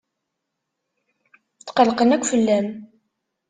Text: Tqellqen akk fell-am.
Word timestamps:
Tqellqen 1.67 2.09
akk 2.15 2.25
fell-am. 2.31 2.67